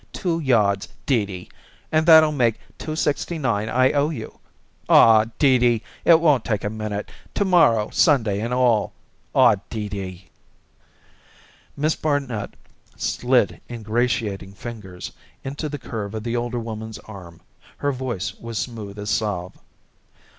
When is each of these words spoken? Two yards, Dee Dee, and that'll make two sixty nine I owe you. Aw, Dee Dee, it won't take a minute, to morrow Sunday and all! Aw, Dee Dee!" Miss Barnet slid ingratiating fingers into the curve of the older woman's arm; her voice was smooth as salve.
Two 0.13 0.39
yards, 0.39 0.87
Dee 1.05 1.27
Dee, 1.27 1.49
and 1.91 2.07
that'll 2.07 2.31
make 2.31 2.59
two 2.79 2.95
sixty 2.95 3.37
nine 3.37 3.69
I 3.69 3.91
owe 3.91 4.09
you. 4.09 4.39
Aw, 4.89 5.25
Dee 5.37 5.59
Dee, 5.59 5.83
it 6.05 6.19
won't 6.19 6.43
take 6.43 6.63
a 6.63 6.71
minute, 6.71 7.11
to 7.35 7.45
morrow 7.45 7.91
Sunday 7.91 8.41
and 8.41 8.51
all! 8.51 8.93
Aw, 9.35 9.57
Dee 9.69 9.89
Dee!" 9.89 10.29
Miss 11.77 11.95
Barnet 11.95 12.55
slid 12.97 13.61
ingratiating 13.69 14.53
fingers 14.53 15.11
into 15.43 15.69
the 15.69 15.77
curve 15.77 16.15
of 16.15 16.23
the 16.23 16.35
older 16.35 16.59
woman's 16.59 16.97
arm; 17.05 17.39
her 17.77 17.91
voice 17.91 18.33
was 18.33 18.57
smooth 18.57 18.97
as 18.97 19.11
salve. 19.11 19.55